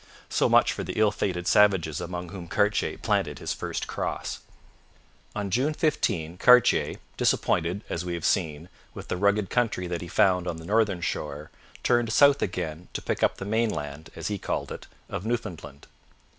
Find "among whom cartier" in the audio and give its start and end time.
2.01-2.97